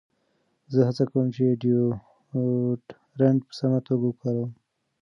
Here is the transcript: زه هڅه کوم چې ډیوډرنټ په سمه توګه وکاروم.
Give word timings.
زه 0.71 0.79
هڅه 0.87 1.03
کوم 1.11 1.25
چې 1.35 1.43
ډیوډرنټ 1.61 3.39
په 3.47 3.53
سمه 3.59 3.79
توګه 3.87 4.05
وکاروم. 4.09 4.51